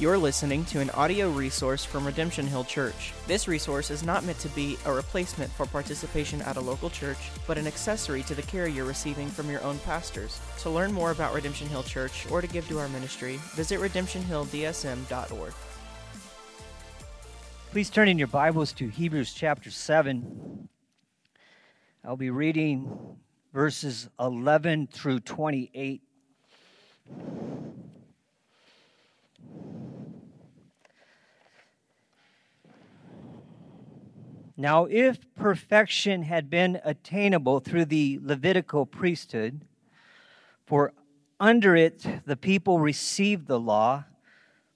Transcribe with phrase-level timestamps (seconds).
[0.00, 3.12] You're listening to an audio resource from Redemption Hill Church.
[3.26, 7.18] This resource is not meant to be a replacement for participation at a local church,
[7.46, 10.40] but an accessory to the care you're receiving from your own pastors.
[10.60, 15.52] To learn more about Redemption Hill Church or to give to our ministry, visit redemptionhilldsm.org.
[17.70, 20.66] Please turn in your Bibles to Hebrews chapter 7.
[22.06, 22.90] I'll be reading
[23.52, 26.00] verses 11 through 28.
[34.60, 39.62] Now, if perfection had been attainable through the Levitical priesthood,
[40.66, 40.92] for
[41.40, 44.04] under it the people received the law,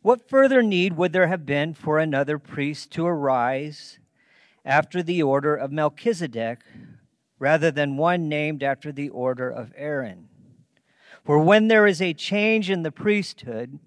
[0.01, 3.99] what further need would there have been for another priest to arise
[4.65, 6.61] after the order of Melchizedek,
[7.39, 10.31] rather than one named after the order of Aaron?
[11.27, 13.79] For when there is a change in the priesthood,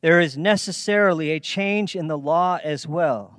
[0.00, 3.38] there is necessarily a change in the law as well.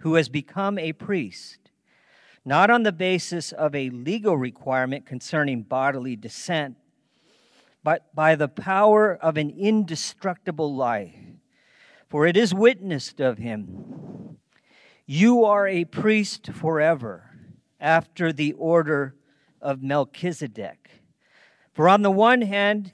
[0.00, 1.70] who has become a priest,
[2.44, 6.76] not on the basis of a legal requirement concerning bodily descent,
[7.82, 11.14] but by the power of an indestructible life.
[12.08, 14.38] For it is witnessed of him
[15.06, 17.30] You are a priest forever,
[17.80, 19.14] after the order
[19.60, 21.02] of Melchizedek.
[21.72, 22.92] For on the one hand,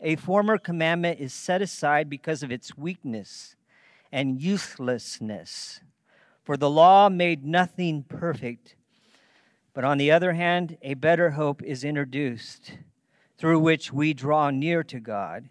[0.00, 3.56] a former commandment is set aside because of its weakness
[4.12, 5.80] and uselessness
[6.46, 8.76] for the law made nothing perfect.
[9.74, 12.78] But on the other hand, a better hope is introduced,
[13.36, 15.48] through which we draw near to God.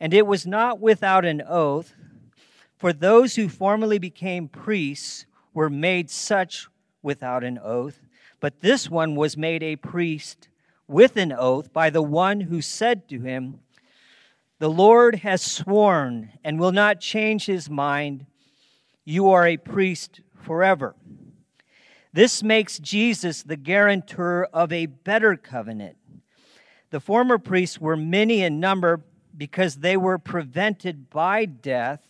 [0.00, 1.94] And it was not without an oath,
[2.76, 5.24] for those who formerly became priests
[5.54, 6.66] were made such
[7.00, 8.00] without an oath,
[8.40, 10.48] but this one was made a priest
[10.88, 13.60] with an oath by the one who said to him,
[14.58, 18.26] The Lord has sworn and will not change his mind
[19.04, 20.94] you are a priest forever.
[22.12, 25.96] This makes Jesus the guarantor of a better covenant.
[26.90, 29.02] The former priests were many in number
[29.36, 32.06] because they were prevented by death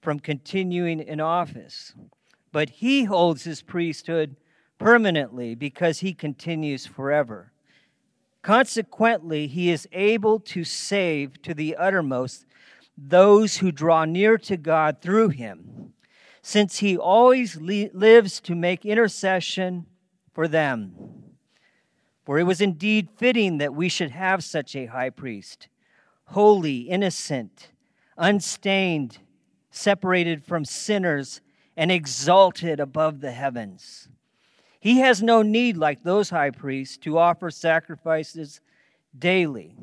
[0.00, 1.94] from continuing in office.
[2.50, 4.36] But he holds his priesthood
[4.78, 7.52] permanently because he continues forever.
[8.42, 12.44] Consequently, he is able to save to the uttermost
[12.98, 15.93] those who draw near to God through him
[16.46, 19.86] since he always li- lives to make intercession
[20.34, 20.92] for them.
[22.22, 25.68] For it was indeed fitting that we should have such a high priest,
[26.26, 27.70] holy, innocent,
[28.18, 29.20] unstained,
[29.70, 31.40] separated from sinners,
[31.78, 34.10] and exalted above the heavens.
[34.78, 38.60] He has no need, like those high priests, to offer sacrifices
[39.18, 39.78] daily,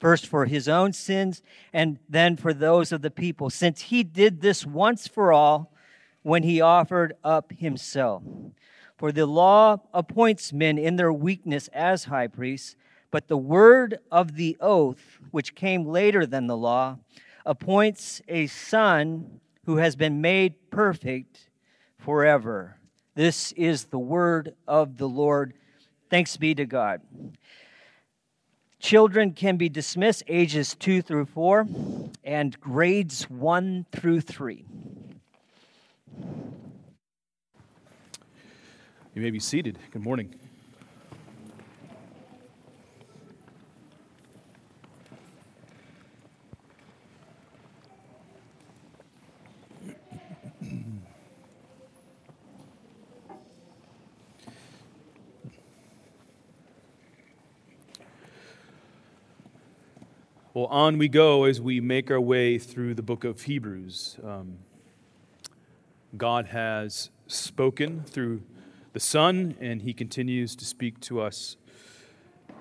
[0.00, 1.40] first for his own sins
[1.72, 5.72] and then for those of the people, since he did this once for all
[6.22, 8.22] when he offered up himself.
[8.96, 12.76] For the law appoints men in their weakness as high priests,
[13.10, 16.98] but the word of the oath, which came later than the law,
[17.46, 21.48] appoints a son who has been made perfect
[21.96, 22.76] forever.
[23.14, 25.54] This is the word of the Lord.
[26.10, 27.00] Thanks be to God.
[28.78, 31.66] Children can be dismissed ages 2 through 4
[32.24, 34.64] and grades 1 through 3.
[39.12, 39.76] You may be seated.
[39.90, 40.32] Good morning.
[60.54, 64.18] Well, on we go as we make our way through the book of Hebrews.
[64.22, 64.58] Um,
[66.16, 68.42] God has spoken through
[68.92, 71.56] the Son, and He continues to speak to us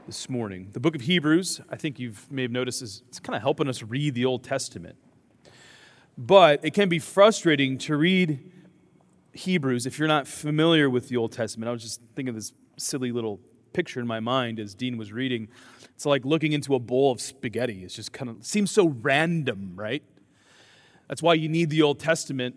[0.05, 0.69] this morning.
[0.73, 3.67] The book of Hebrews, I think you may have noticed, is it's kind of helping
[3.67, 4.95] us read the Old Testament.
[6.17, 8.51] But it can be frustrating to read
[9.33, 11.69] Hebrews if you're not familiar with the Old Testament.
[11.69, 13.39] I was just thinking of this silly little
[13.73, 15.47] picture in my mind as Dean was reading.
[15.95, 17.83] It's like looking into a bowl of spaghetti.
[17.83, 20.03] It just kind of seems so random, right?
[21.07, 22.55] That's why you need the Old Testament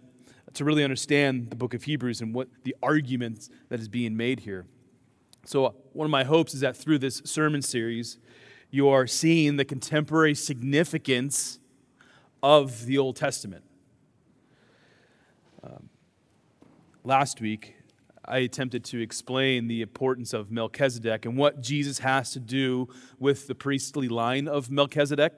[0.54, 4.40] to really understand the book of Hebrews and what the argument that is being made
[4.40, 4.66] here.
[5.44, 8.18] So, one of my hopes is that through this sermon series,
[8.70, 11.58] you are seeing the contemporary significance
[12.42, 13.64] of the Old Testament.
[15.62, 15.88] Um,
[17.04, 17.74] last week,
[18.24, 22.88] I attempted to explain the importance of Melchizedek and what Jesus has to do
[23.18, 25.34] with the priestly line of Melchizedek.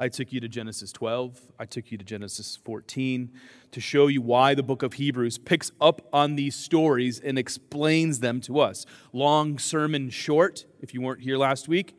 [0.00, 1.38] I took you to Genesis 12.
[1.58, 3.30] I took you to Genesis 14
[3.70, 8.20] to show you why the book of Hebrews picks up on these stories and explains
[8.20, 8.86] them to us.
[9.12, 11.98] Long sermon short, if you weren't here last week.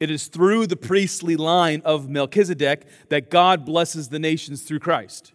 [0.00, 5.34] It is through the priestly line of Melchizedek that God blesses the nations through Christ.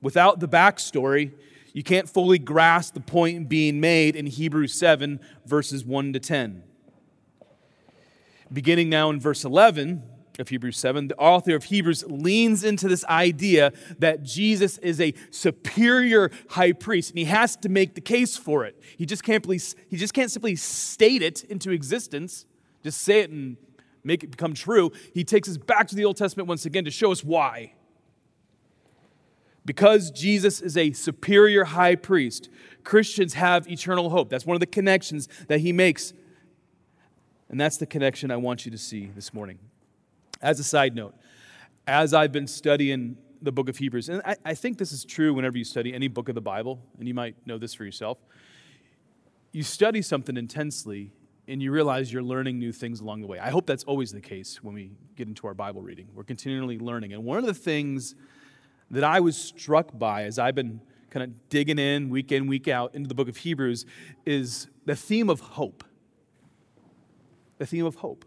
[0.00, 1.30] Without the backstory,
[1.72, 6.64] you can't fully grasp the point being made in Hebrews 7, verses 1 to 10.
[8.52, 10.02] Beginning now in verse 11
[10.38, 15.14] of Hebrews 7, the author of Hebrews leans into this idea that Jesus is a
[15.30, 18.80] superior high priest, and he has to make the case for it.
[18.96, 22.46] He just can't, he just can't simply state it into existence,
[22.82, 23.56] just say it and
[24.04, 24.90] make it become true.
[25.14, 27.74] He takes us back to the Old Testament once again to show us why.
[29.64, 32.48] Because Jesus is a superior high priest,
[32.82, 34.28] Christians have eternal hope.
[34.28, 36.12] That's one of the connections that he makes
[37.52, 39.58] and that's the connection I want you to see this morning.
[40.40, 41.14] As a side note,
[41.86, 45.34] as I've been studying the book of Hebrews, and I, I, think this is true
[45.34, 48.16] whenever you study any book of the Bible, and you might know this for yourself.
[49.52, 51.12] You study something intensely,
[51.46, 53.38] and you realize you're learning new things along the way.
[53.38, 56.08] I hope that's always the case when we get into our Bible reading.
[56.14, 57.12] We're continually learning.
[57.12, 58.14] And one of the things
[58.90, 62.66] that I was struck by as I've been kind of digging in week in, week
[62.66, 63.84] out into the book of Hebrews
[64.24, 65.84] is the theme of hope
[67.62, 68.24] the theme of hope.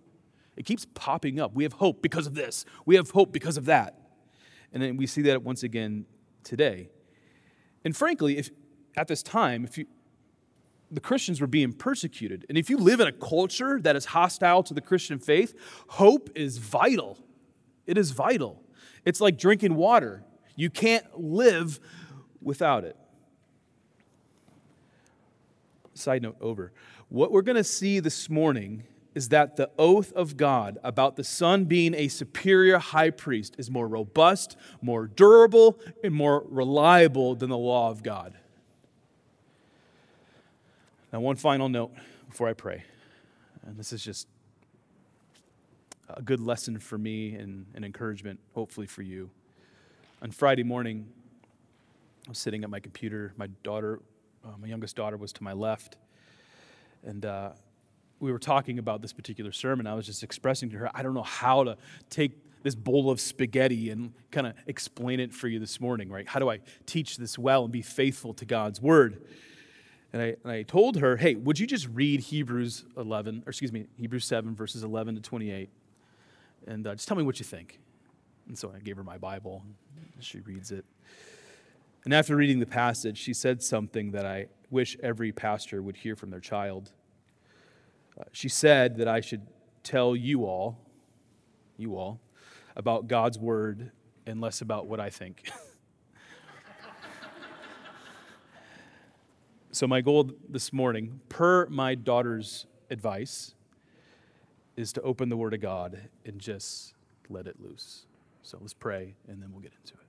[0.56, 1.54] It keeps popping up.
[1.54, 4.00] We have hope because of this, we have hope because of that.
[4.72, 6.06] And then we see that once again
[6.44, 6.90] today.
[7.84, 8.50] And frankly, if
[8.96, 9.88] at this time, if you
[10.92, 12.46] the Christians were being persecuted.
[12.48, 15.54] And if you live in a culture that is hostile to the Christian faith,
[15.88, 17.18] hope is vital.
[17.88, 18.62] It is vital.
[19.04, 20.24] It's like drinking water.
[20.56, 21.80] You can't live
[22.40, 22.96] without it.
[25.96, 26.72] Side note over.
[27.10, 28.84] What we're going to see this morning
[29.16, 33.72] is that the oath of God about the Son being a superior high priest is
[33.72, 38.38] more robust, more durable, and more reliable than the law of God.
[41.14, 41.94] Now, one final note
[42.30, 42.84] before I pray,
[43.66, 44.28] and this is just
[46.10, 49.30] a good lesson for me and an encouragement, hopefully, for you.
[50.22, 51.08] On Friday morning,
[52.28, 53.34] I was sitting at my computer.
[53.38, 54.02] My daughter,
[54.44, 55.96] uh, my youngest daughter, was to my left.
[57.06, 57.52] And uh,
[58.20, 61.14] we were talking about this particular sermon, I was just expressing to her, I don't
[61.14, 61.78] know how to
[62.10, 62.32] take
[62.64, 66.28] this bowl of spaghetti and kind of explain it for you this morning, right?
[66.28, 69.22] How do I teach this well and be faithful to God's word?
[70.14, 73.72] And I, and I told her, hey, would you just read Hebrews 11, or excuse
[73.72, 75.70] me, Hebrews 7, verses 11 to 28,
[76.68, 77.80] and uh, just tell me what you think.
[78.48, 79.64] And so I gave her my Bible.
[80.20, 80.86] She reads it.
[82.06, 86.16] And after reading the passage, she said something that I wish every pastor would hear
[86.16, 86.92] from their child.
[88.20, 89.46] Uh, she said that I should
[89.84, 90.78] tell you all,
[91.78, 92.22] you all,
[92.76, 93.92] about God's word
[94.26, 95.50] and less about what I think.
[99.72, 103.54] so, my goal this morning, per my daughter's advice,
[104.78, 106.94] is to open the Word of God and just
[107.30, 108.06] let it loose.
[108.44, 110.00] So, let's pray and then we'll get into it.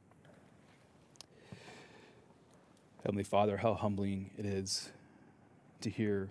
[3.04, 4.90] Heavenly Father, how humbling it is
[5.80, 6.30] to hear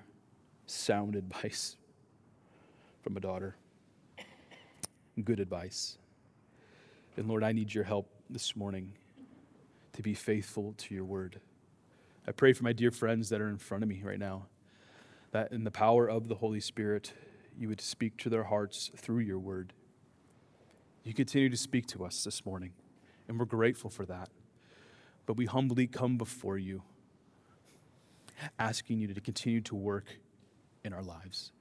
[0.66, 1.78] sound advice
[3.02, 3.56] from a daughter.
[5.24, 5.98] Good advice.
[7.18, 8.94] And Lord, I need your help this morning
[9.94, 11.40] to be faithful to your word.
[12.28, 14.48] I pray for my dear friends that are in front of me right now,
[15.32, 17.14] that in the power of the Holy Spirit,
[17.58, 19.74] you would speak to their hearts through your word.
[21.04, 22.74] You continue to speak to us this morning,
[23.28, 24.30] and we're grateful for that.
[25.26, 26.82] But we humbly come before you,
[28.60, 30.06] asking you to continue to work
[30.86, 31.52] in our lives.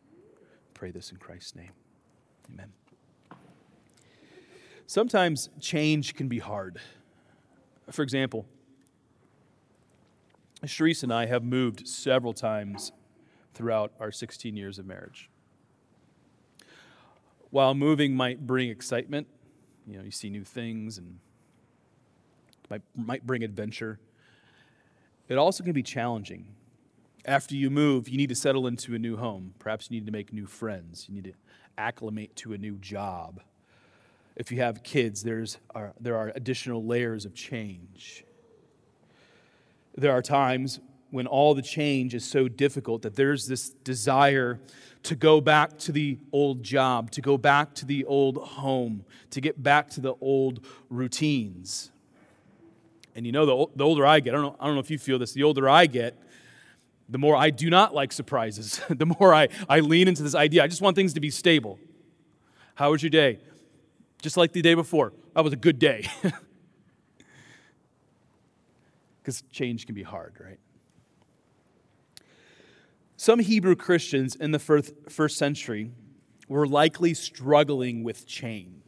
[0.75, 1.73] Pray this in Christ's name.
[2.53, 2.73] Amen.
[4.87, 6.79] Sometimes change can be hard.
[7.91, 8.45] For example,
[10.63, 12.93] Sharice and I have moved several times
[13.55, 15.31] throughout our 16 years of marriage.
[17.51, 19.27] While moving might bring excitement,
[19.87, 21.19] you know, you see new things and
[22.69, 23.99] might, might bring adventure,
[25.29, 26.47] it also can be challenging
[27.25, 29.55] after you move, you need to settle into a new home.
[29.59, 31.07] Perhaps you need to make new friends.
[31.09, 31.33] You need to
[31.79, 33.41] acclimate to a new job.
[34.37, 35.59] if you have kids, there's,
[36.01, 38.25] there are additional layers of change.
[39.97, 44.59] There are times when all the change is so difficult that there's this desire
[45.05, 49.41] to go back to the old job, to go back to the old home, to
[49.41, 51.93] get back to the old routines.
[53.15, 54.91] And you know, the, the older I get, I don't, know, I don't know if
[54.91, 56.19] you feel this, the older I get,
[57.09, 60.63] the more I do not like surprises, the more I, I lean into this idea.
[60.65, 61.79] I just want things to be stable.
[62.75, 63.39] How was your day?
[64.23, 65.13] Just like the day before.
[65.35, 66.09] That was a good day.
[69.25, 70.59] Because change can be hard, right?
[73.17, 75.93] Some Hebrew Christians in the first, first century
[76.47, 78.84] were likely struggling with change.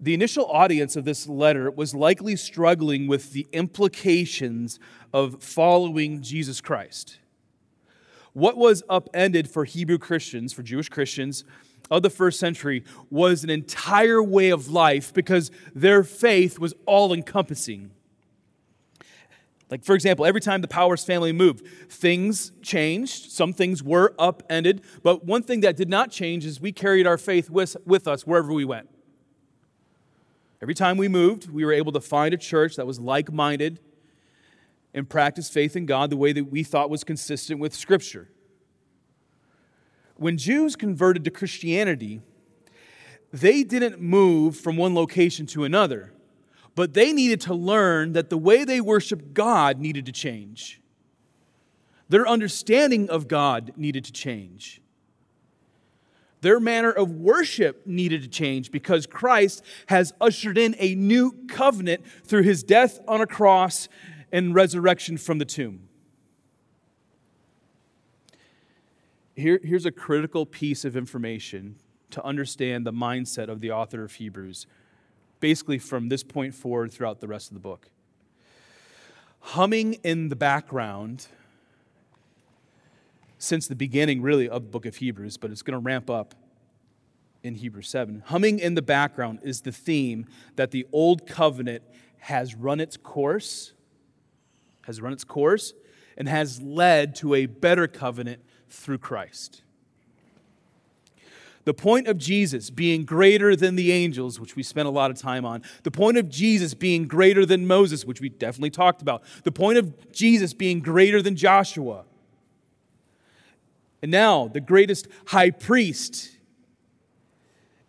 [0.00, 4.78] The initial audience of this letter was likely struggling with the implications
[5.12, 7.18] of following Jesus Christ.
[8.32, 11.44] What was upended for Hebrew Christians, for Jewish Christians
[11.90, 17.12] of the first century, was an entire way of life because their faith was all
[17.12, 17.92] encompassing.
[19.70, 23.30] Like, for example, every time the Powers family moved, things changed.
[23.30, 24.82] Some things were upended.
[25.02, 28.26] But one thing that did not change is we carried our faith with, with us
[28.26, 28.88] wherever we went.
[30.64, 33.80] Every time we moved, we were able to find a church that was like minded
[34.94, 38.30] and practiced faith in God the way that we thought was consistent with Scripture.
[40.16, 42.22] When Jews converted to Christianity,
[43.30, 46.14] they didn't move from one location to another
[46.74, 50.80] but they needed to learn that the way they worshiped God needed to change.
[52.08, 54.80] Their understanding of God needed to change.
[56.44, 62.04] Their manner of worship needed to change because Christ has ushered in a new covenant
[62.22, 63.88] through his death on a cross
[64.30, 65.88] and resurrection from the tomb.
[69.34, 71.76] Here, here's a critical piece of information
[72.10, 74.66] to understand the mindset of the author of Hebrews
[75.40, 77.88] basically from this point forward throughout the rest of the book.
[79.40, 81.26] Humming in the background
[83.44, 86.34] since the beginning, really, of the book of Hebrews, but it's going to ramp up
[87.42, 88.24] in Hebrews 7.
[88.26, 91.82] Humming in the background is the theme that the old covenant
[92.18, 93.72] has run its course,
[94.82, 95.74] has run its course,
[96.16, 99.62] and has led to a better covenant through Christ.
[101.64, 105.18] The point of Jesus being greater than the angels, which we spent a lot of
[105.18, 105.62] time on.
[105.82, 109.22] The point of Jesus being greater than Moses, which we definitely talked about.
[109.44, 112.04] The point of Jesus being greater than Joshua.
[114.04, 116.36] And now, the greatest high priest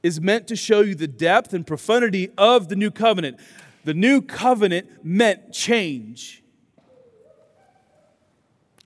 [0.02, 3.38] is meant to show you the depth and profundity of the new covenant.
[3.84, 6.42] The new covenant meant change.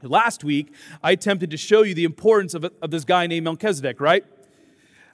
[0.02, 4.02] Last week, I attempted to show you the importance of, of this guy named Melchizedek,
[4.02, 4.26] right?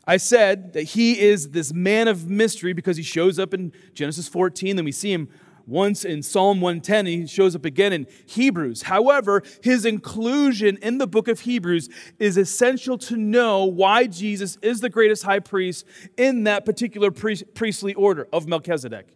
[0.08, 4.30] I said that he is this man of mystery because he shows up in Genesis
[4.30, 5.28] 14, then we see him
[5.68, 8.84] once in Psalm 110, he shows up again in Hebrews.
[8.84, 14.82] However, his inclusion in the book of Hebrews is essential to know why Jesus is
[14.82, 15.86] the greatest high priest
[16.18, 19.08] in that particular priestly order of Melchizedek.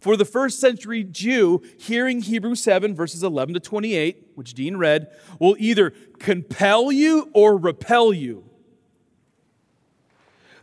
[0.00, 5.08] For the first century Jew, hearing Hebrews 7, verses 11 to 28, which Dean read,
[5.40, 8.44] will either compel you or repel you.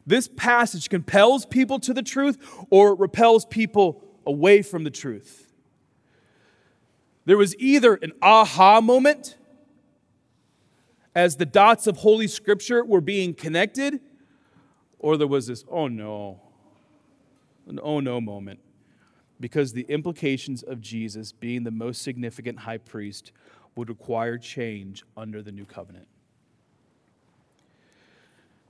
[0.08, 2.38] This passage compels people to the truth
[2.70, 5.52] or repels people away from the truth.
[7.26, 9.38] There was either an aha moment
[11.16, 14.00] as the dots of Holy Scripture were being connected,
[15.00, 16.42] or there was this, oh no,
[17.68, 18.60] an oh no moment.
[19.40, 23.32] Because the implications of Jesus being the most significant high priest
[23.76, 26.08] would require change under the new covenant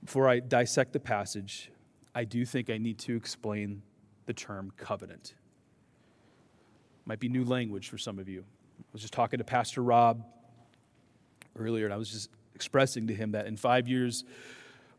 [0.06, 1.72] before I dissect the passage,
[2.14, 3.82] I do think I need to explain
[4.26, 5.34] the term covenant.
[7.06, 8.44] Might be new language for some of you.
[8.80, 10.24] I was just talking to Pastor Rob
[11.56, 14.24] earlier, and I was just expressing to him that in five years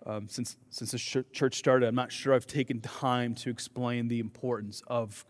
[0.06, 4.20] um, since, since the church started, I'm not sure I've taken time to explain the
[4.22, 5.26] importance of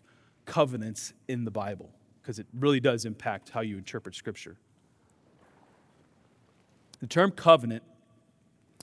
[0.46, 1.90] covenants in the Bible,
[2.22, 4.56] because it really does impact how you interpret Scripture.
[7.00, 7.84] The term covenant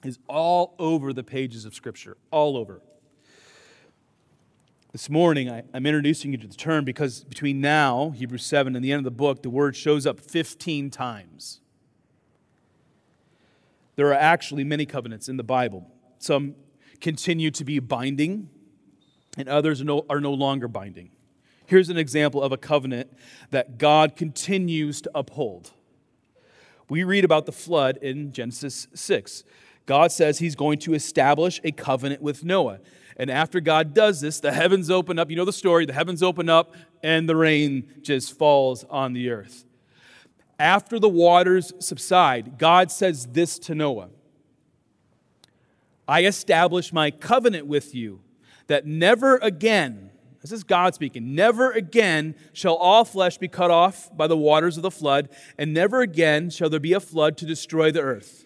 [0.02, 2.82] is all over the pages of Scripture, all over.
[4.94, 8.84] This morning, I, am introducing you to the term because between now, Hebrews 7, and
[8.84, 11.60] the end of the book, the word shows up 15 times.
[13.96, 15.90] There are actually many covenants in the Bible.
[16.18, 16.54] Some
[17.00, 18.48] continue to be binding,
[19.36, 21.10] and others are no, are no longer binding.
[21.66, 23.12] Here's an example of a covenant
[23.50, 25.72] that God continues to uphold.
[26.88, 29.42] We read about the flood in Genesis 6.
[29.86, 32.78] God says he's going to establish a covenant with Noah.
[33.16, 35.30] And after God does this, the heavens open up.
[35.30, 35.86] You know the story.
[35.86, 39.64] The heavens open up and the rain just falls on the earth.
[40.58, 44.08] After the waters subside, God says this to Noah
[46.06, 48.20] I establish my covenant with you
[48.66, 50.10] that never again,
[50.42, 54.76] this is God speaking, never again shall all flesh be cut off by the waters
[54.76, 58.44] of the flood, and never again shall there be a flood to destroy the earth.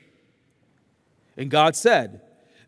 [1.36, 2.20] And God said,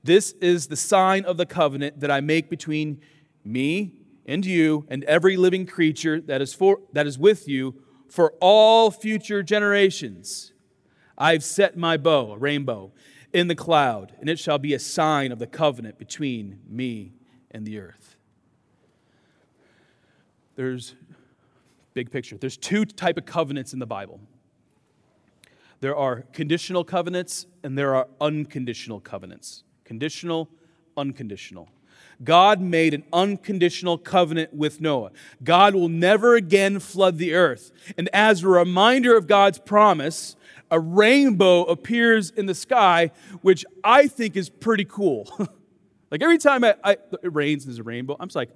[0.02, 3.00] This is the sign of the covenant that I make between
[3.44, 3.92] me
[4.26, 8.90] and you and every living creature that is, for, that is with you for all
[8.90, 10.52] future generations.
[11.18, 12.92] I've set my bow, a rainbow,
[13.32, 17.12] in the cloud, and it shall be a sign of the covenant between me
[17.50, 18.16] and the earth.
[20.56, 20.94] There's
[21.94, 22.36] big picture.
[22.36, 24.20] There's two type of covenants in the Bible.
[25.80, 29.64] There are conditional covenants and there are unconditional covenants.
[29.90, 30.48] Conditional,
[30.96, 31.68] unconditional.
[32.22, 35.10] God made an unconditional covenant with Noah.
[35.42, 37.72] God will never again flood the earth.
[37.98, 40.36] And as a reminder of God's promise,
[40.70, 43.10] a rainbow appears in the sky,
[43.42, 45.28] which I think is pretty cool.
[46.12, 46.92] like every time I, I,
[47.24, 48.16] it rains, and there's a rainbow.
[48.20, 48.50] I'm just like,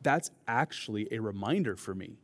[0.00, 2.16] that's actually a reminder for me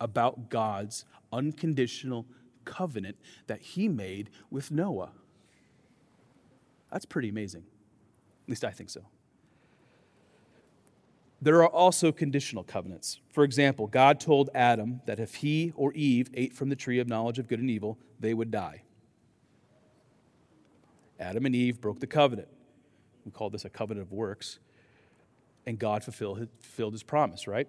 [0.00, 2.26] about God's unconditional
[2.64, 5.12] covenant that he made with Noah.
[6.92, 7.64] That's pretty amazing.
[8.44, 9.02] At least I think so.
[11.42, 13.20] There are also conditional covenants.
[13.30, 17.08] For example, God told Adam that if he or Eve ate from the tree of
[17.08, 18.82] knowledge of good and evil, they would die.
[21.18, 22.48] Adam and Eve broke the covenant.
[23.24, 24.58] We call this a covenant of works.
[25.66, 27.68] And God fulfilled, fulfilled his promise, right?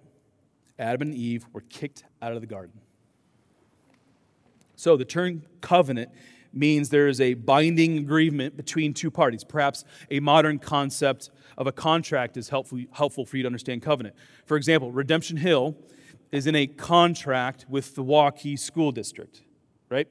[0.78, 2.80] Adam and Eve were kicked out of the garden.
[4.76, 6.10] So the term covenant
[6.52, 9.44] means there is a binding agreement between two parties.
[9.44, 14.14] Perhaps a modern concept of a contract is helpful, helpful for you to understand covenant.
[14.46, 15.76] For example, Redemption Hill
[16.30, 19.42] is in a contract with the Waukee School District,
[19.90, 20.08] right?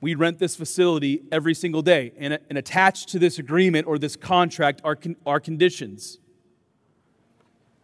[0.00, 4.16] We rent this facility every single day, and, and attached to this agreement or this
[4.16, 6.18] contract are, con- are conditions.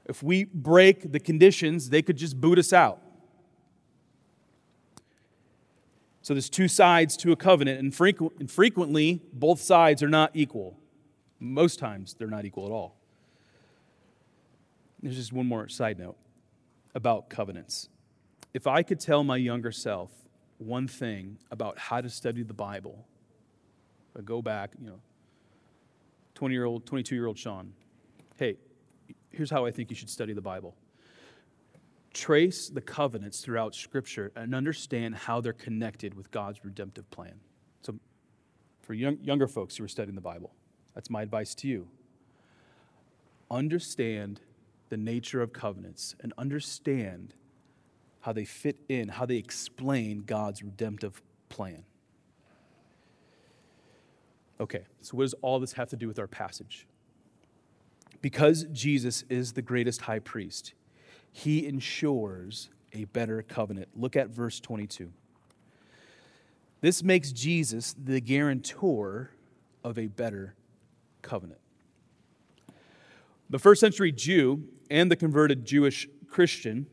[0.04, 3.00] If we break the conditions, they could just boot us out.
[6.22, 10.32] So there's two sides to a covenant, and, frequ- and frequently both sides are not
[10.34, 10.78] equal.
[11.38, 12.96] Most times they're not equal at all.
[15.02, 16.16] There's just one more side note
[16.94, 17.88] about covenants.
[18.52, 20.10] If I could tell my younger self
[20.58, 23.06] one thing about how to study the Bible,
[24.18, 25.00] I go back, you know,
[26.34, 27.72] 20 year old, 22 year old Sean,
[28.36, 28.56] hey,
[29.30, 30.74] here's how I think you should study the Bible
[32.12, 37.34] trace the covenants throughout Scripture and understand how they're connected with God's redemptive plan.
[37.82, 37.98] So,
[38.80, 40.52] for young, younger folks who are studying the Bible,
[40.94, 41.88] that's my advice to you.
[43.50, 44.40] Understand
[44.88, 47.34] the nature of covenants and understand
[48.20, 51.84] how they fit in, how they explain God's redemptive plan.
[54.60, 56.86] Okay, so what does all this have to do with our passage?
[58.20, 60.74] Because Jesus is the greatest high priest,
[61.32, 63.88] he ensures a better covenant.
[63.94, 65.12] Look at verse 22.
[66.80, 69.30] This makes Jesus the guarantor
[69.84, 70.54] of a better
[71.22, 71.60] covenant.
[73.50, 76.86] The first century Jew and the converted Jewish Christian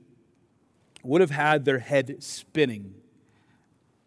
[1.04, 2.96] would have had their head spinning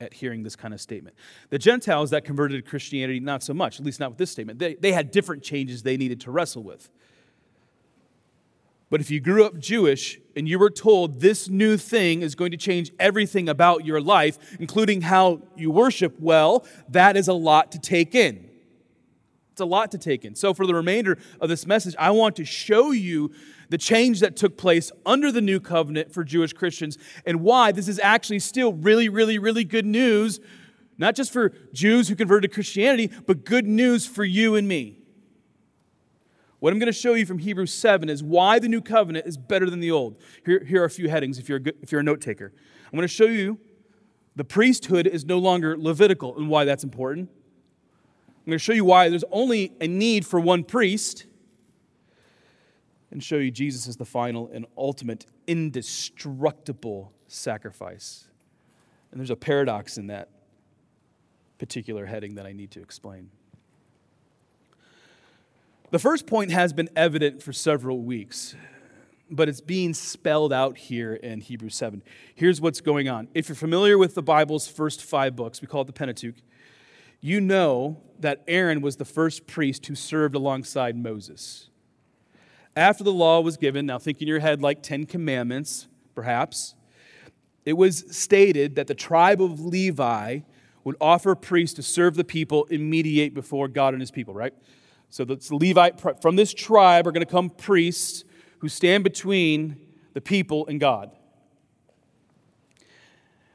[0.00, 1.14] at hearing this kind of statement.
[1.50, 4.58] The Gentiles that converted to Christianity, not so much, at least not with this statement.
[4.58, 6.88] They, they had different changes they needed to wrestle with.
[8.90, 12.50] But if you grew up Jewish and you were told this new thing is going
[12.50, 17.70] to change everything about your life, including how you worship well, that is a lot
[17.72, 18.50] to take in.
[19.52, 20.34] It's a lot to take in.
[20.34, 23.32] So, for the remainder of this message, I want to show you
[23.68, 27.86] the change that took place under the new covenant for Jewish Christians and why this
[27.86, 30.40] is actually still really, really, really good news,
[30.98, 34.99] not just for Jews who converted to Christianity, but good news for you and me.
[36.60, 39.36] What I'm going to show you from Hebrews 7 is why the new covenant is
[39.36, 40.16] better than the old.
[40.44, 42.52] Here, here are a few headings if you're, a if you're a note taker.
[42.84, 43.58] I'm going to show you
[44.36, 47.30] the priesthood is no longer Levitical and why that's important.
[48.28, 51.26] I'm going to show you why there's only a need for one priest
[53.10, 58.28] and show you Jesus is the final and ultimate indestructible sacrifice.
[59.10, 60.28] And there's a paradox in that
[61.58, 63.30] particular heading that I need to explain.
[65.90, 68.54] The first point has been evident for several weeks,
[69.28, 72.04] but it's being spelled out here in Hebrews 7.
[72.32, 73.26] Here's what's going on.
[73.34, 76.36] If you're familiar with the Bible's first five books, we call it the Pentateuch,
[77.20, 81.70] you know that Aaron was the first priest who served alongside Moses.
[82.76, 86.76] After the law was given, now think in your head like Ten Commandments, perhaps,
[87.64, 90.40] it was stated that the tribe of Levi
[90.84, 94.54] would offer priests to serve the people and mediate before God and his people, right?
[95.10, 98.24] So the Levite from this tribe are going to come priests
[98.58, 99.76] who stand between
[100.14, 101.10] the people and God.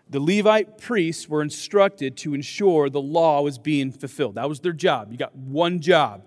[0.10, 4.36] The Levite priests were instructed to ensure the law was being fulfilled.
[4.36, 5.12] That was their job.
[5.12, 6.24] You got one job.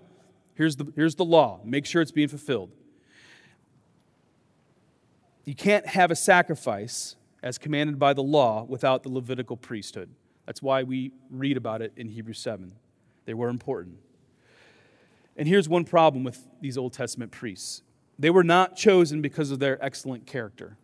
[0.55, 1.61] Here's the, here's the law.
[1.63, 2.71] Make sure it's being fulfilled.
[5.45, 10.09] You can't have a sacrifice as commanded by the law without the Levitical priesthood.
[10.45, 12.73] That's why we read about it in Hebrews 7.
[13.25, 13.99] They were important.
[15.39, 17.81] And here's one problem with these Old Testament priests
[18.19, 20.77] they were not chosen because of their excellent character.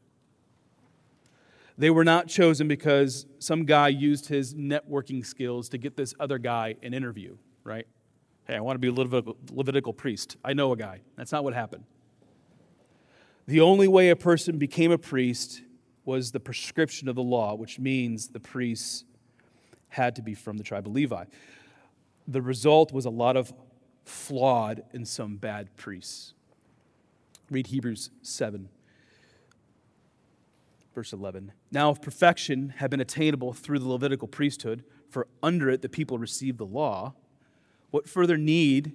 [1.78, 6.38] They were not chosen because some guy used his networking skills to get this other
[6.38, 7.86] guy an interview, right?
[8.48, 8.94] Hey, I want to be a
[9.52, 10.38] Levitical, priest.
[10.46, 11.02] I know a guy.
[11.18, 11.84] That's not what happened.
[13.48, 15.62] The only way a person became a priest
[16.06, 19.04] was the prescription of the law, which means the priests
[19.90, 21.26] had to be from the tribe of Levi.
[22.30, 23.54] The result was a lot of
[24.06, 26.34] flawed and some bad priests.
[27.50, 28.70] Read Hebrews 7,
[30.94, 31.52] verse 11.
[31.72, 36.18] Now, if perfection had been attainable through the Levitical priesthood, for under it the people
[36.18, 37.14] received the law,
[37.92, 38.94] what further need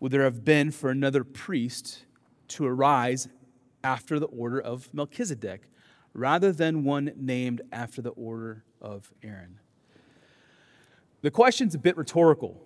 [0.00, 2.04] would there have been for another priest
[2.48, 3.28] to arise
[3.82, 5.62] after the order of Melchizedek,
[6.12, 9.58] rather than one named after the order of Aaron?
[11.22, 12.60] The question's a bit rhetorical.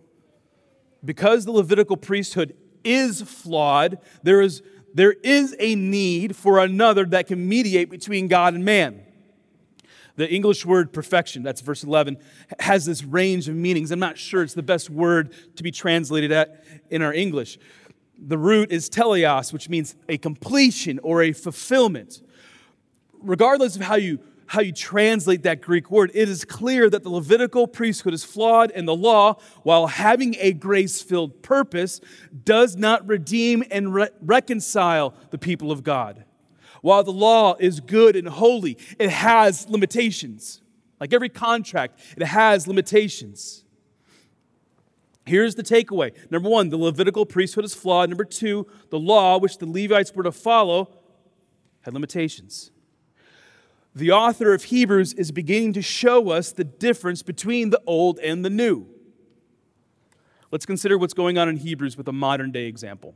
[1.04, 4.62] Because the Levitical priesthood is flawed, there is
[4.94, 9.02] there is a need for another that can mediate between God and man.
[10.16, 12.18] The English word perfection, that's verse 11,
[12.58, 13.92] has this range of meanings.
[13.92, 17.58] I'm not sure it's the best word to be translated at in our English.
[18.18, 22.20] The root is teleos, which means a completion or a fulfillment.
[23.20, 27.10] Regardless of how you how you translate that Greek word, it is clear that the
[27.10, 32.00] Levitical priesthood is flawed, and the law, while having a grace filled purpose,
[32.44, 36.24] does not redeem and re- reconcile the people of God.
[36.80, 40.62] While the law is good and holy, it has limitations.
[40.98, 43.64] Like every contract, it has limitations.
[45.26, 46.12] Here's the takeaway.
[46.30, 48.08] Number one, the Levitical priesthood is flawed.
[48.08, 50.90] Number two, the law, which the Levites were to follow,
[51.82, 52.70] had limitations
[53.98, 58.44] the author of Hebrews is beginning to show us the difference between the old and
[58.44, 58.86] the new.
[60.50, 63.14] Let's consider what's going on in Hebrews with a modern day example.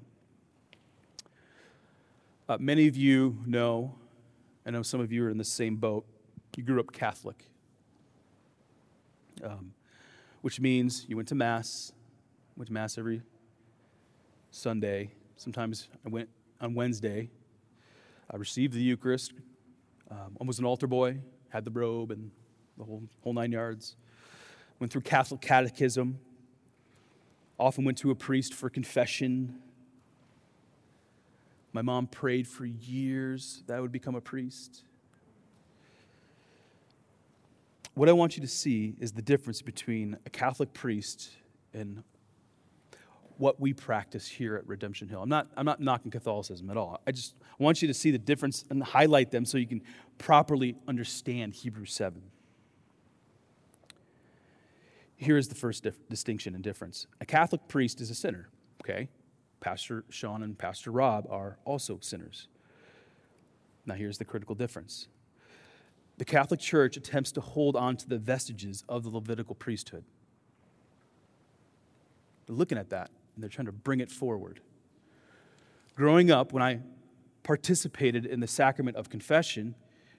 [2.49, 3.95] Uh, many of you know,
[4.67, 6.05] I know some of you are in the same boat,
[6.57, 7.47] you grew up Catholic,
[9.43, 9.73] um,
[10.43, 11.93] which means you went to Mass,
[12.57, 13.23] went to Mass every
[14.51, 15.13] Sunday.
[15.37, 16.29] Sometimes I went
[16.61, 17.31] on Wednesday.
[18.31, 19.33] I received the Eucharist,
[20.13, 21.17] um, I was an altar boy,
[21.49, 22.31] had the robe and
[22.77, 23.97] the whole, whole nine yards.
[24.79, 26.19] Went through Catholic catechism.
[27.59, 29.57] Often went to a priest for confession.
[31.73, 34.85] My mom prayed for years that I would become a priest.
[37.95, 41.31] What I want you to see is the difference between a Catholic priest
[41.73, 42.03] and
[43.39, 45.23] what we practice here at Redemption Hill.
[45.23, 47.01] I'm not, I'm not knocking Catholicism at all.
[47.07, 49.83] I just want you to see the difference and highlight them so you can
[50.19, 52.23] properly understand Hebrews 7.
[55.17, 58.49] Here is the first dif- distinction and difference a Catholic priest is a sinner,
[58.83, 59.09] okay?
[59.61, 62.49] Pastor Sean and Pastor Rob are also sinners.
[63.87, 65.09] Now, here's the critical difference
[66.19, 70.05] the Catholic Church attempts to hold on to the vestiges of the Levitical priesthood.
[72.47, 74.61] They're looking at that and they're trying to bring it forward.
[75.95, 76.81] Growing up, when I
[77.43, 79.75] participated in the sacrament of confession,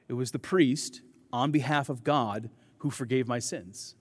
[0.08, 2.50] it was the priest, on behalf of God,
[2.80, 3.96] who forgave my sins.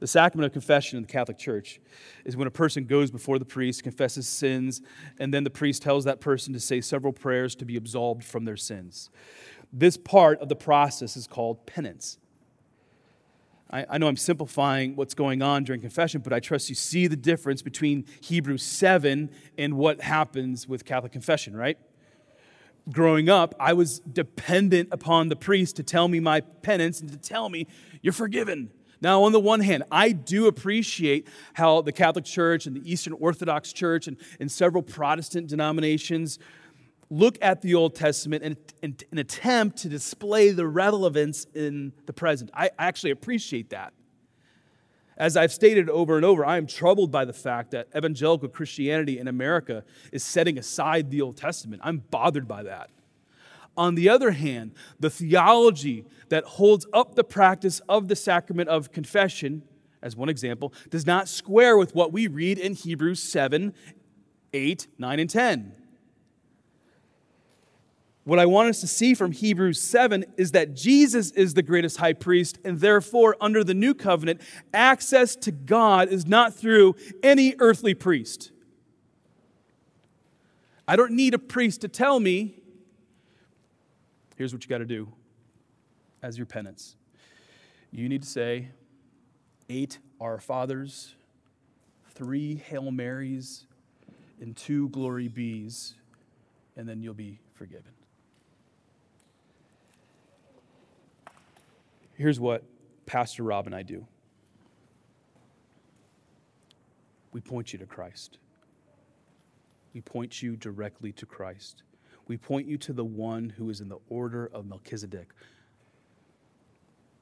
[0.00, 1.80] The sacrament of confession in the Catholic Church
[2.24, 4.80] is when a person goes before the priest, confesses sins,
[5.18, 8.44] and then the priest tells that person to say several prayers to be absolved from
[8.44, 9.10] their sins.
[9.72, 12.18] This part of the process is called penance.
[13.70, 17.06] I, I, know I'm simplifying what's going on during confession, but I trust you see
[17.06, 21.78] the difference between Hebrews 7 and what happens with Catholic confession, right?
[22.90, 27.18] Growing up, I was dependent upon the priest to tell me my penance and to
[27.18, 27.66] tell me,
[28.00, 28.70] you're forgiven.
[29.00, 33.12] Now, on the one hand, I do appreciate how the Catholic Church and the Eastern
[33.12, 36.38] Orthodox Church and, and several Protestant denominations
[37.10, 42.12] look at the Old Testament and, and, and, attempt to display the relevance in the
[42.12, 42.50] present.
[42.52, 43.92] I, I actually appreciate that.
[45.16, 49.18] As I've stated over and over, I am troubled by the fact that evangelical Christianity
[49.18, 51.82] in America is setting aside the Old Testament.
[51.84, 52.90] I'm bothered by that.
[53.76, 58.92] On the other hand, the theology that holds up the practice of the sacrament of
[58.92, 59.62] confession,
[60.02, 63.74] as one example, does not square with what we read in Hebrews 7,
[64.52, 65.74] 8, 9, and 10.
[68.28, 71.96] What I want us to see from Hebrews 7 is that Jesus is the greatest
[71.96, 74.42] high priest, and therefore, under the new covenant,
[74.74, 78.52] access to God is not through any earthly priest.
[80.86, 82.60] I don't need a priest to tell me,
[84.36, 85.10] here's what you got to do
[86.22, 86.96] as your penance.
[87.92, 88.68] You need to say
[89.70, 91.14] eight Our Fathers,
[92.10, 93.64] three Hail Marys,
[94.38, 95.94] and two Glory Be's,
[96.76, 97.92] and then you'll be forgiven.
[102.18, 102.64] Here's what
[103.06, 104.04] Pastor Rob and I do
[107.30, 108.38] we point you to Christ.
[109.94, 111.84] We point you directly to Christ.
[112.26, 115.28] We point you to the one who is in the order of Melchizedek.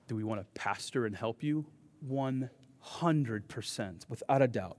[0.09, 1.66] Do we want to pastor and help you?
[2.11, 4.78] 100%, without a doubt.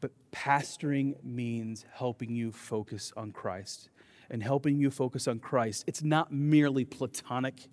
[0.00, 3.90] But pastoring means helping you focus on Christ.
[4.30, 7.68] And helping you focus on Christ, it's not merely platonic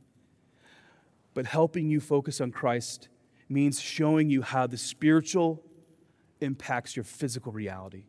[1.35, 3.09] but helping you focus on Christ
[3.47, 5.61] means showing you how the spiritual
[6.41, 8.05] impacts your physical reality.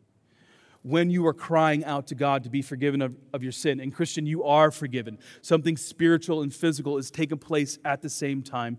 [0.81, 3.93] When you are crying out to God to be forgiven of, of your sin, and
[3.93, 5.19] Christian, you are forgiven.
[5.41, 8.77] Something spiritual and physical is taking place at the same time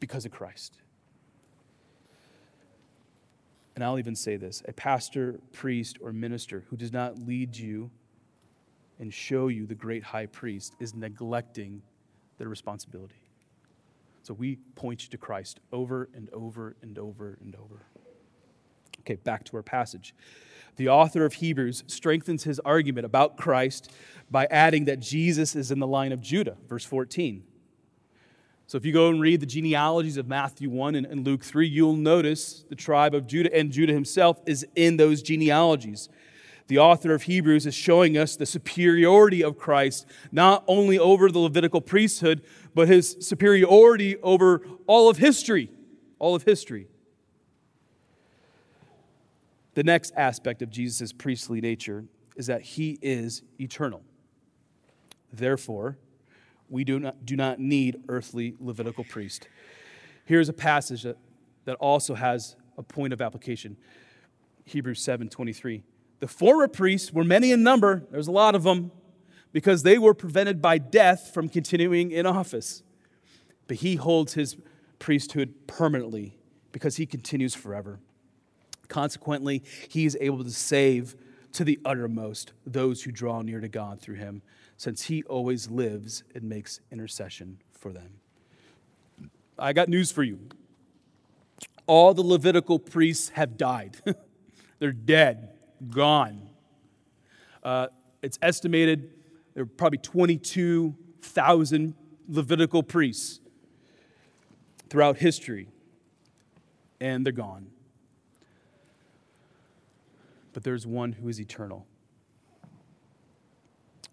[0.00, 0.78] because of Christ.
[3.74, 7.90] And I'll even say this a pastor, priest, or minister who does not lead you
[8.98, 11.82] and show you the great high priest is neglecting
[12.38, 13.29] their responsibility.
[14.22, 17.86] So we point you to Christ over and over and over and over.
[19.00, 20.14] Okay, back to our passage.
[20.76, 23.90] The author of Hebrews strengthens his argument about Christ
[24.30, 27.42] by adding that Jesus is in the line of Judah, verse 14.
[28.66, 31.66] So if you go and read the genealogies of Matthew 1 and, and Luke 3,
[31.66, 36.08] you'll notice the tribe of Judah, and Judah himself is in those genealogies.
[36.68, 41.40] The author of Hebrews is showing us the superiority of Christ, not only over the
[41.40, 42.42] Levitical priesthood,
[42.74, 45.70] but his superiority over all of history.
[46.18, 46.86] All of history.
[49.74, 52.04] The next aspect of Jesus' priestly nature
[52.36, 54.02] is that he is eternal.
[55.32, 55.98] Therefore,
[56.68, 59.48] we do not, do not need earthly Levitical priest.
[60.24, 61.16] Here's a passage that,
[61.64, 63.76] that also has a point of application.
[64.64, 65.82] Hebrews 7 23.
[66.20, 68.92] The former priests were many in number, there's a lot of them,
[69.52, 72.82] because they were prevented by death from continuing in office.
[73.66, 74.56] But he holds his
[74.98, 76.38] priesthood permanently
[76.72, 78.00] because he continues forever.
[78.88, 81.14] Consequently, he is able to save
[81.52, 84.42] to the uttermost those who draw near to God through him,
[84.76, 88.20] since he always lives and makes intercession for them.
[89.58, 90.38] I got news for you.
[91.86, 93.96] All the Levitical priests have died,
[94.78, 95.50] they're dead
[95.88, 96.48] gone.
[97.62, 97.88] Uh,
[98.22, 99.10] it's estimated
[99.54, 101.94] there were probably 22,000
[102.28, 103.40] Levitical priests
[104.88, 105.68] throughout history,
[107.00, 107.66] and they're gone.
[110.52, 111.86] But there's one who is eternal.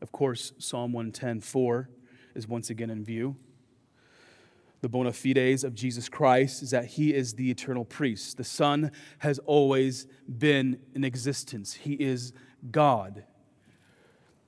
[0.02, 1.90] Of course, Psalm 110:4
[2.34, 3.36] is once again in view.
[4.82, 8.38] The bona fides of Jesus Christ is that he is the eternal priest.
[8.38, 12.34] The Son has always been in existence, he is
[12.72, 13.26] God.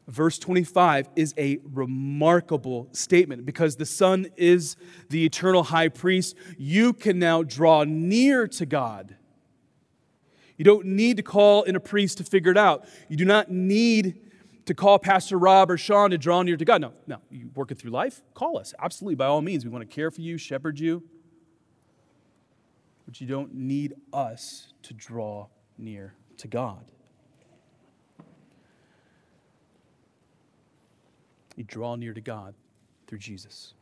[0.10, 4.76] Verse 25 is a remarkable statement because the Son is
[5.10, 6.36] the eternal high priest.
[6.58, 9.16] You can now draw near to God.
[10.58, 12.88] You don't need to call in a priest to figure it out.
[13.08, 14.20] You do not need
[14.66, 16.82] to call Pastor Rob or Sean to draw near to God.
[16.82, 17.18] No, no.
[17.30, 18.24] You working through life?
[18.34, 18.74] Call us.
[18.80, 19.64] Absolutely, by all means.
[19.64, 21.04] We want to care for you, shepherd you.
[23.06, 26.92] But you don't need us to draw near to God.
[31.60, 32.56] You draw near to God
[33.06, 33.74] through Jesus.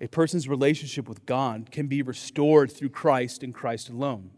[0.00, 4.30] A person's relationship with God can be restored through Christ and Christ alone.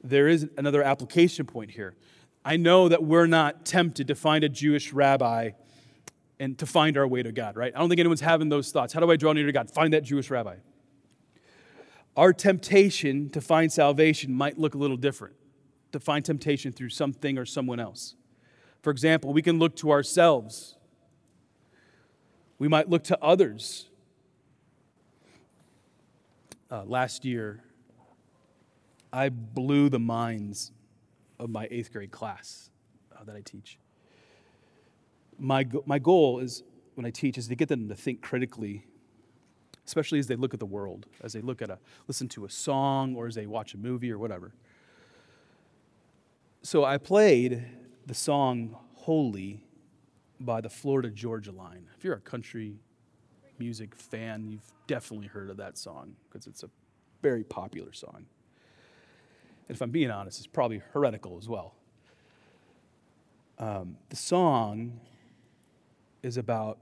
[0.00, 1.96] There is another application point here.
[2.44, 5.50] I know that we're not tempted to find a Jewish rabbi
[6.38, 7.72] and to find our way to God, right?
[7.74, 8.92] I don't think anyone's having those thoughts.
[8.92, 9.68] How do I draw near to God?
[9.68, 10.58] Find that Jewish rabbi.
[12.16, 15.34] Our temptation to find salvation might look a little different,
[15.90, 18.14] to find temptation through something or someone else.
[18.84, 20.76] For example, we can look to ourselves,
[22.58, 23.88] we might look to others.
[26.74, 27.62] uh, last year,
[29.12, 30.72] I blew the minds
[31.38, 32.70] of my eighth grade class
[33.16, 33.78] uh, that I teach.
[35.38, 38.86] My, my goal is, when I teach, is to get them to think critically,
[39.86, 42.50] especially as they look at the world, as they look at a, listen to a
[42.50, 44.52] song, or as they watch a movie or whatever.
[46.62, 47.64] So I played
[48.06, 49.64] the song Holy
[50.40, 51.86] by the Florida Georgia Line.
[51.96, 52.76] If you're a country
[53.58, 56.70] music fan, you've definitely heard of that song because it's a
[57.22, 58.26] very popular song.
[59.68, 61.74] And if I'm being honest, it's probably heretical as well.
[63.58, 65.00] Um, the song
[66.22, 66.78] is about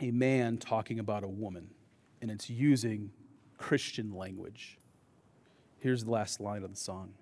[0.00, 1.70] a man talking about a woman,
[2.20, 3.12] and it's using
[3.56, 4.78] Christian language.
[5.78, 7.14] Here's the last line of the song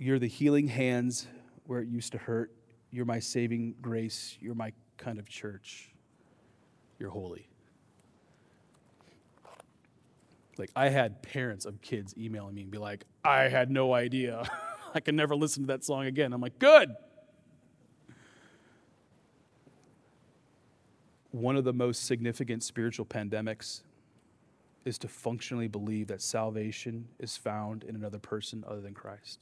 [0.00, 1.26] You're the healing hands
[1.66, 2.50] where it used to hurt.
[2.90, 4.38] You're my saving grace.
[4.40, 5.90] You're my kind of church.
[6.98, 7.46] You're holy.
[10.56, 14.50] Like, I had parents of kids emailing me and be like, I had no idea.
[14.94, 16.32] I can never listen to that song again.
[16.32, 16.96] I'm like, good.
[21.30, 23.82] One of the most significant spiritual pandemics
[24.86, 29.40] is to functionally believe that salvation is found in another person other than Christ.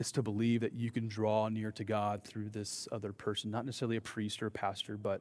[0.00, 3.66] Is to believe that you can draw near to God through this other person, not
[3.66, 5.20] necessarily a priest or a pastor, but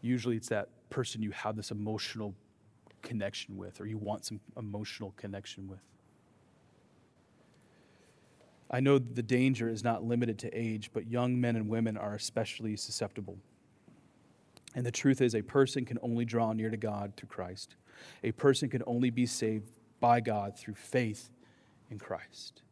[0.00, 2.34] usually it's that person you have this emotional
[3.02, 5.82] connection with or you want some emotional connection with.
[8.70, 12.14] I know the danger is not limited to age, but young men and women are
[12.14, 13.36] especially susceptible.
[14.74, 17.76] And the truth is, a person can only draw near to God through Christ.
[18.24, 21.28] A person can only be saved by God through faith
[21.90, 22.62] in Christ.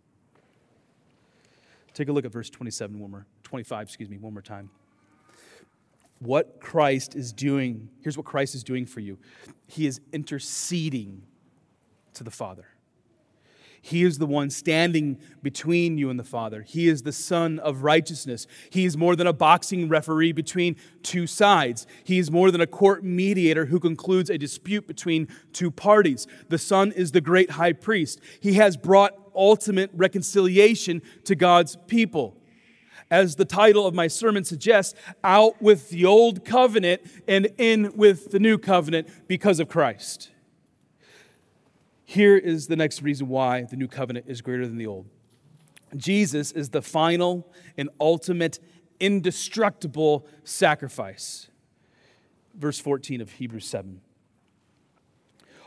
[1.95, 4.71] Take a look at verse 27 one more, 25, excuse me, one more time
[6.21, 7.89] what Christ is doing.
[8.03, 9.19] Here's what Christ is doing for you
[9.67, 11.23] He is interceding
[12.15, 12.67] to the Father.
[13.83, 16.63] He is the one standing between you and the Father.
[16.63, 18.47] He is the Son of righteousness.
[18.69, 21.87] He is more than a boxing referee between two sides.
[22.05, 26.27] He is more than a court mediator who concludes a dispute between two parties.
[26.49, 28.21] The Son is the great high priest.
[28.41, 32.37] He has brought ultimate reconciliation to God's people
[33.11, 38.31] as the title of my sermon suggests, out with the old covenant and in with
[38.31, 40.31] the new covenant because of Christ.
[42.11, 45.07] Here is the next reason why the new covenant is greater than the old.
[45.97, 48.59] Jesus is the final and ultimate
[48.99, 51.47] indestructible sacrifice.
[52.53, 54.01] Verse 14 of Hebrews 7.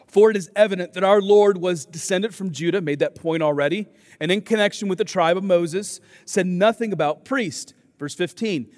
[0.06, 3.88] For it is evident that our Lord was descended from Judah, made that point already,
[4.20, 7.74] and in connection with the tribe of Moses, said nothing about priest.
[7.98, 8.70] Verse 15.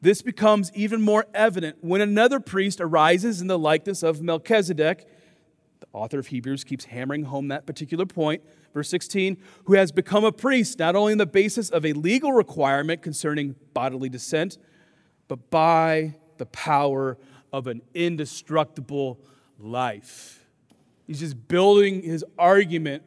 [0.00, 5.06] This becomes even more evident when another priest arises in the likeness of Melchizedek.
[5.92, 8.42] Author of Hebrews keeps hammering home that particular point.
[8.72, 12.32] Verse 16, who has become a priest not only on the basis of a legal
[12.32, 14.58] requirement concerning bodily descent,
[15.26, 17.18] but by the power
[17.52, 19.20] of an indestructible
[19.58, 20.46] life.
[21.06, 23.02] He's just building his argument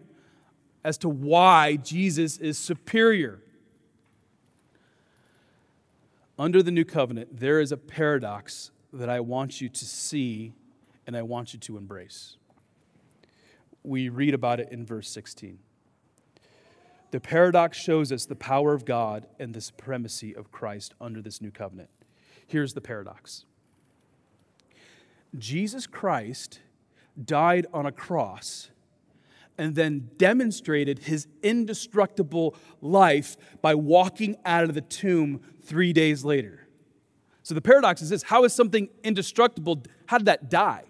[0.84, 3.42] as to why Jesus is superior.
[6.38, 10.54] Under the new covenant, there is a paradox that I want you to see
[11.08, 12.38] and I want you to embrace.
[13.84, 15.60] We read about it in verse 16.
[17.12, 21.42] The paradox shows us the power of God and the supremacy of Christ under this
[21.42, 21.90] new covenant.
[22.48, 23.46] Here's the paradox
[25.38, 26.60] Jesus Christ
[27.24, 28.70] died on a cross,
[29.58, 36.68] and then demonstrated his indestructible life by walking out of the tomb three days later.
[37.44, 39.84] So the paradox is this how is something indestructible?
[40.08, 40.86] How did that die?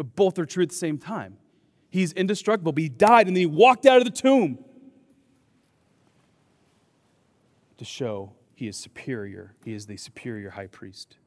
[0.00, 1.36] But both are true at the same time.
[1.90, 4.58] He's indestructible, but he died and then he walked out of the tomb
[7.76, 9.52] to show he is superior.
[9.62, 11.18] He is the superior high priest.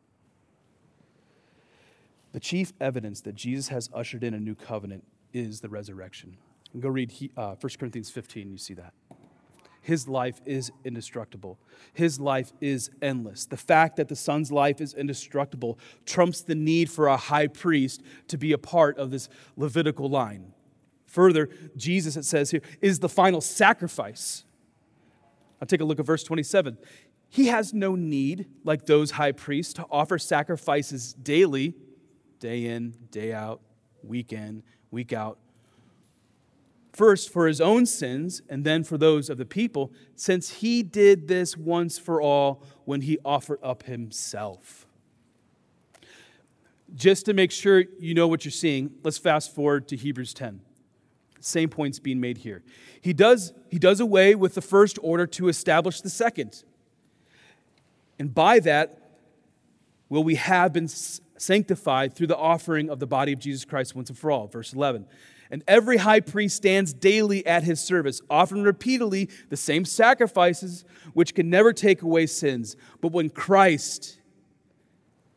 [2.31, 6.37] The chief evidence that Jesus has ushered in a new covenant is the resurrection.
[6.79, 8.93] Go read uh, 1 Corinthians 15, you see that.
[9.83, 11.59] His life is indestructible.
[11.93, 13.45] His life is endless.
[13.45, 18.01] The fact that the Son's life is indestructible trumps the need for a high priest
[18.29, 19.27] to be a part of this
[19.57, 20.53] Levitical line.
[21.05, 24.45] Further, Jesus, it says here, is the final sacrifice.
[25.61, 26.77] I'll take a look at verse 27.
[27.27, 31.75] He has no need, like those high priests, to offer sacrifices daily
[32.39, 33.61] day in, day out,
[34.01, 35.39] week in, week out.
[36.93, 41.27] First for his own sins and then for those of the people, since he did
[41.27, 44.85] this once for all when he offered up himself.
[46.95, 50.61] Just to make sure you know what you're seeing, let's fast forward to Hebrews 10.
[51.39, 52.63] Same points being made here.
[53.01, 56.63] He does, he does away with the first order to establish the second.
[58.19, 58.99] And by that,
[60.07, 64.09] will we have been sanctified through the offering of the body of Jesus Christ once
[64.09, 64.47] and for all.
[64.47, 65.05] Verse 11.
[65.53, 70.83] And every high priest stands daily at his service, offering repeatedly the same sacrifices
[71.13, 72.75] which can never take away sins.
[73.01, 74.19] But when Christ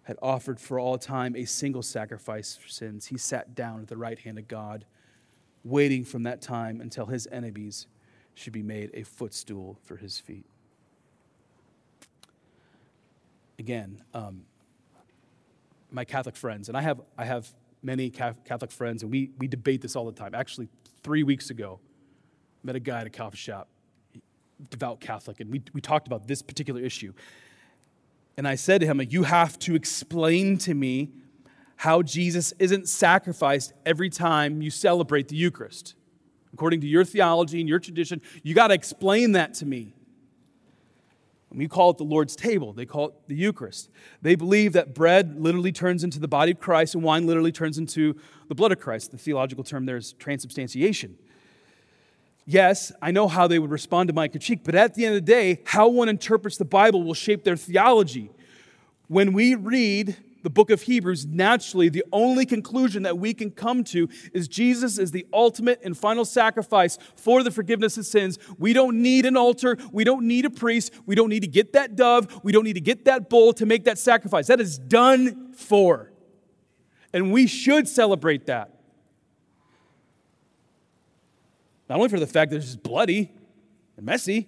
[0.04, 3.98] had offered for all time a single sacrifice for sins, he sat down at the
[3.98, 4.86] right hand of God,
[5.64, 7.86] waiting from that time until his enemies
[8.32, 10.46] should be made a footstool for his feet.
[13.58, 14.46] Again, um,
[15.90, 17.52] my Catholic friends, and I have, I have
[17.82, 20.34] many Catholic friends, and we, we debate this all the time.
[20.34, 20.68] Actually,
[21.02, 23.68] three weeks ago, I met a guy at a coffee shop,
[24.70, 27.12] devout Catholic, and we, we talked about this particular issue.
[28.36, 31.10] And I said to him, You have to explain to me
[31.76, 35.94] how Jesus isn't sacrificed every time you celebrate the Eucharist.
[36.52, 39.95] According to your theology and your tradition, you got to explain that to me.
[41.56, 42.74] We call it the Lord's table.
[42.74, 43.88] They call it the Eucharist.
[44.20, 47.78] They believe that bread literally turns into the body of Christ and wine literally turns
[47.78, 48.14] into
[48.48, 49.10] the blood of Christ.
[49.10, 51.16] The theological term there is transubstantiation.
[52.44, 55.24] Yes, I know how they would respond to my critique, but at the end of
[55.24, 58.30] the day, how one interprets the Bible will shape their theology.
[59.08, 60.16] When we read
[60.46, 64.96] the book of Hebrews, naturally, the only conclusion that we can come to is Jesus
[64.96, 68.38] is the ultimate and final sacrifice for the forgiveness of sins.
[68.56, 69.76] We don't need an altar.
[69.90, 70.92] We don't need a priest.
[71.04, 72.44] We don't need to get that dove.
[72.44, 74.46] We don't need to get that bull to make that sacrifice.
[74.46, 76.12] That is done for.
[77.12, 78.70] And we should celebrate that.
[81.90, 83.32] Not only for the fact that it's bloody
[83.96, 84.46] and messy,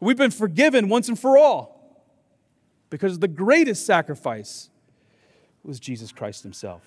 [0.00, 1.80] we've been forgiven once and for all
[2.88, 4.69] because the greatest sacrifice
[5.64, 6.82] was Jesus Christ himself.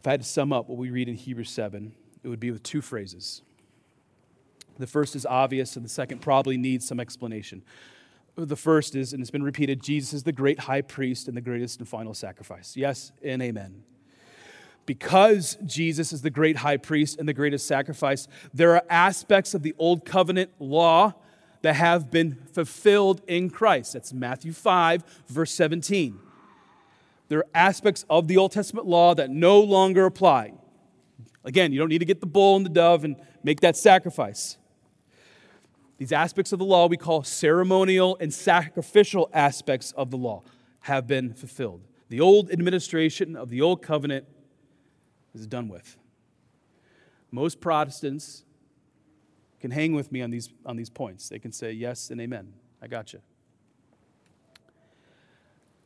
[0.00, 2.50] If I had to sum up what we read in Hebrews 7, it would be
[2.50, 3.42] with two phrases.
[4.78, 7.62] The first is obvious, and the second probably needs some explanation.
[8.36, 11.40] The first is, and it's been repeated Jesus is the great high priest and the
[11.40, 12.76] greatest and final sacrifice.
[12.76, 13.82] Yes and amen.
[14.84, 19.62] Because Jesus is the great high priest and the greatest sacrifice, there are aspects of
[19.62, 21.14] the old covenant law
[21.62, 23.92] that have been fulfilled in Christ.
[23.94, 26.18] That's Matthew 5, verse 17.
[27.28, 30.52] There are aspects of the Old Testament law that no longer apply.
[31.44, 34.58] Again, you don't need to get the bull and the dove and make that sacrifice.
[35.98, 40.42] These aspects of the law we call ceremonial and sacrificial aspects of the law
[40.80, 41.82] have been fulfilled.
[42.08, 44.26] The old administration of the old covenant
[45.34, 45.96] is done with.
[47.30, 48.44] Most Protestants
[49.60, 51.28] can hang with me on these, on these points.
[51.28, 52.52] They can say yes and amen.
[52.82, 53.20] I got you.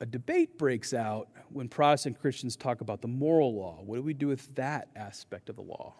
[0.00, 3.80] A debate breaks out when Protestant Christians talk about the moral law.
[3.84, 5.94] What do we do with that aspect of the law?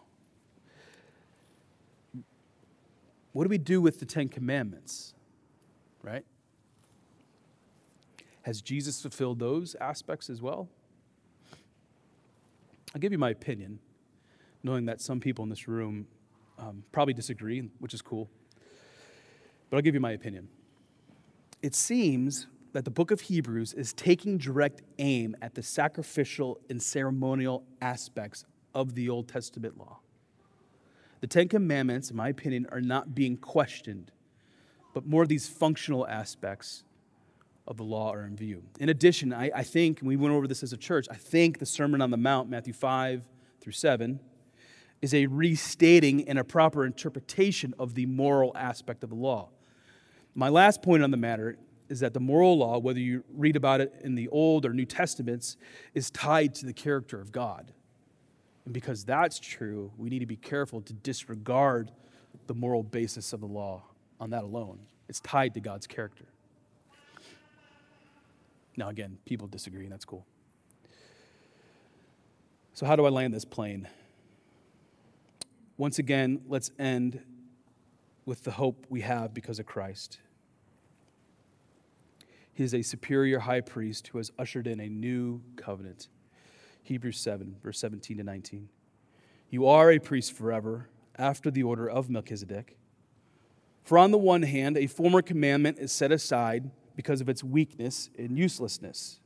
[3.31, 5.13] What do we do with the Ten Commandments?
[6.03, 6.25] Right?
[8.41, 10.67] Has Jesus fulfilled those aspects as well?
[12.93, 13.79] I'll give you my opinion,
[14.63, 16.07] knowing that some people in this room
[16.61, 18.29] um, probably disagree, which is cool.
[19.69, 20.47] But I'll give you my opinion.
[21.61, 26.81] It seems that the book of Hebrews is taking direct aim at the sacrificial and
[26.81, 29.99] ceremonial aspects of the Old Testament law.
[31.19, 34.11] The Ten Commandments, in my opinion, are not being questioned,
[34.93, 36.83] but more of these functional aspects
[37.67, 38.63] of the law are in view.
[38.79, 41.65] In addition, I, I think, we went over this as a church, I think the
[41.65, 43.23] Sermon on the Mount, Matthew 5
[43.59, 44.19] through 7,
[45.01, 49.49] is a restating and a proper interpretation of the moral aspect of the law.
[50.35, 51.57] My last point on the matter
[51.89, 54.85] is that the moral law, whether you read about it in the Old or New
[54.85, 55.57] Testaments,
[55.93, 57.73] is tied to the character of God.
[58.65, 61.91] And because that's true, we need to be careful to disregard
[62.47, 63.83] the moral basis of the law
[64.19, 64.79] on that alone.
[65.09, 66.25] It's tied to God's character.
[68.77, 70.25] Now, again, people disagree, and that's cool.
[72.73, 73.87] So, how do I land this plane?
[75.81, 77.19] Once again, let's end
[78.23, 80.19] with the hope we have because of Christ.
[82.53, 86.07] He is a superior high priest who has ushered in a new covenant.
[86.83, 88.69] Hebrews 7, verse 17 to 19.
[89.49, 92.77] You are a priest forever, after the order of Melchizedek.
[93.83, 98.11] For on the one hand, a former commandment is set aside because of its weakness
[98.19, 99.19] and uselessness,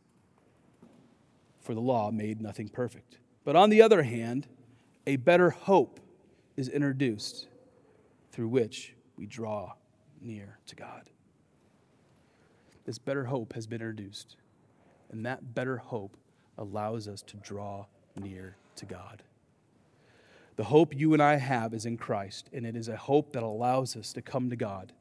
[1.59, 3.17] for the law made nothing perfect.
[3.43, 4.47] But on the other hand,
[5.05, 5.99] a better hope
[6.55, 7.47] is introduced
[8.31, 9.73] through which we draw
[10.21, 11.09] near to God.
[12.85, 14.35] This better hope has been introduced,
[15.11, 16.17] and that better hope
[16.57, 17.85] allows us to draw
[18.15, 19.23] near to God.
[20.55, 23.43] The hope you and I have is in Christ, and it is a hope that
[23.43, 24.93] allows us to come to God.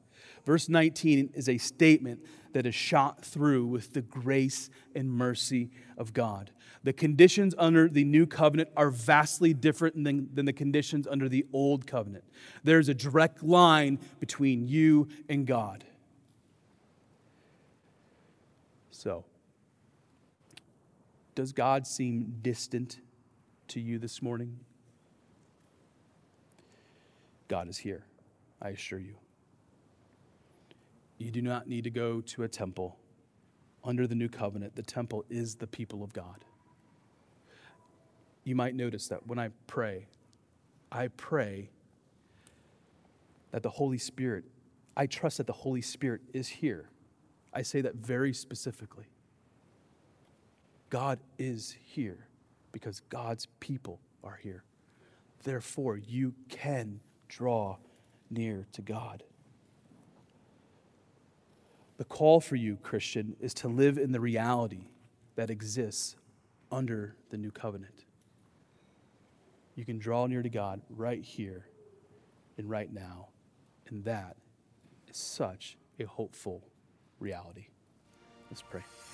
[0.45, 2.21] Verse 19 is a statement
[2.53, 6.51] that is shot through with the grace and mercy of God.
[6.85, 11.47] The conditions under the new covenant are vastly different than, than the conditions under the
[11.53, 12.25] old covenant.
[12.63, 15.85] There's a direct line between you and God.
[18.91, 19.25] So,
[21.35, 23.01] does God seem distant
[23.69, 24.61] to you this morning?
[27.49, 28.05] God is here,
[28.63, 29.15] I assure you.
[31.25, 32.99] You do not need to go to a temple.
[33.83, 36.45] Under the new covenant, the temple is the people of God.
[38.45, 40.07] You might notice that when I pray,
[40.93, 41.71] I pray
[43.53, 44.45] that the Holy Spirit,
[44.99, 46.91] I trust that the Holy Spirit is here.
[47.55, 49.07] I say that very specifically.
[50.91, 52.29] God is here
[52.71, 54.63] because God's people are here.
[55.43, 57.79] Therefore, you can draw
[58.29, 59.23] near to God.
[61.97, 64.89] The call for you, Christian, is to live in the reality
[65.37, 66.17] that exists
[66.73, 68.05] under the new covenant.
[69.77, 71.67] You can draw near to God right here
[72.59, 73.29] and right now,
[73.89, 74.37] and that
[75.09, 76.63] is such a hopeful
[77.21, 77.67] reality.
[78.51, 78.83] Let's pray.